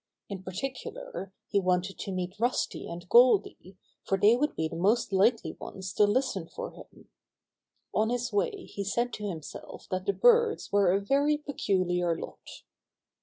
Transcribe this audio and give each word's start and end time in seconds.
In 0.29 0.41
particular 0.41 1.31
he 1.47 1.59
wanted 1.59 1.99
to 1.99 2.11
meet 2.11 2.39
Rusty 2.39 2.87
and 2.87 3.07
Goldy, 3.07 3.77
for 4.03 4.17
they 4.17 4.35
would 4.35 4.55
be 4.55 4.67
the 4.67 4.75
most 4.75 5.13
likely 5.13 5.51
ones 5.59 5.93
to 5.93 6.05
listen 6.07 6.47
to 6.55 6.69
him. 6.69 7.09
On 7.93 8.09
his 8.09 8.33
way 8.33 8.65
he 8.65 8.83
said 8.83 9.13
to 9.13 9.27
him 9.27 9.43
self 9.43 9.87
that 9.89 10.07
the 10.07 10.13
birds 10.13 10.71
were 10.71 10.91
a 10.91 10.99
very 10.99 11.37
peculiar 11.37 12.17
lot. 12.17 12.63